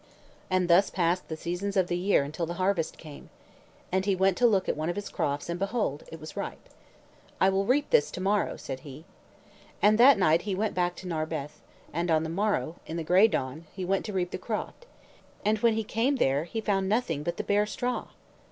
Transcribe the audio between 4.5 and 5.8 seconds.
at one of his crofts, and,